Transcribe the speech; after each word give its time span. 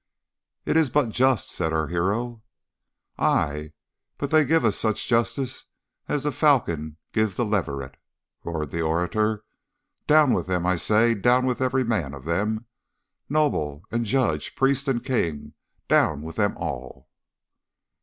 "'It 0.65 0.75
is 0.75 0.89
but 0.89 1.09
just,' 1.09 1.51
said 1.51 1.71
our 1.71 1.85
hero. 1.85 2.41
"'Ay, 3.19 3.71
but 4.17 4.31
they 4.31 4.43
give 4.43 4.65
us 4.65 4.75
such 4.75 5.07
justice 5.07 5.65
as 6.09 6.23
the 6.23 6.31
falcon 6.31 6.97
gives 7.13 7.35
the 7.35 7.45
leveret!' 7.45 7.97
roared 8.43 8.71
the 8.71 8.81
orator. 8.81 9.43
'Down 10.07 10.33
with 10.33 10.47
them, 10.47 10.65
I 10.65 10.75
say 10.75 11.13
down 11.13 11.45
with 11.45 11.61
every 11.61 11.83
man 11.83 12.15
of 12.15 12.25
them! 12.25 12.65
Noble 13.29 13.83
and 13.91 14.03
judge, 14.03 14.55
priest 14.55 14.87
and 14.87 15.03
king, 15.05 15.53
down 15.87 16.23
with 16.23 16.35
them 16.37 16.57
all! 16.57 17.07